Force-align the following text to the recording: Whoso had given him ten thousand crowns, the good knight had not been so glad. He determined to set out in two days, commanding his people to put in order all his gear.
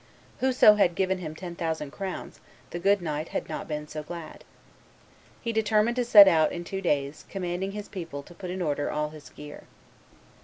Whoso 0.39 0.77
had 0.77 0.95
given 0.95 1.19
him 1.19 1.35
ten 1.35 1.55
thousand 1.55 1.91
crowns, 1.91 2.39
the 2.71 2.79
good 2.79 3.03
knight 3.03 3.27
had 3.27 3.47
not 3.47 3.67
been 3.67 3.87
so 3.87 4.01
glad. 4.01 4.43
He 5.41 5.53
determined 5.53 5.95
to 5.97 6.05
set 6.05 6.27
out 6.27 6.51
in 6.51 6.63
two 6.63 6.81
days, 6.81 7.25
commanding 7.29 7.73
his 7.73 7.87
people 7.87 8.23
to 8.23 8.33
put 8.33 8.49
in 8.49 8.63
order 8.63 8.89
all 8.89 9.09
his 9.11 9.29
gear. 9.29 9.65